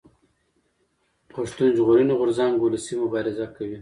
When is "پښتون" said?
1.31-1.69